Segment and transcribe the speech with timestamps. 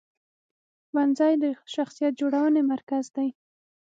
[0.89, 3.29] ښوونځی د شخصیت جوړونې مرکز دی.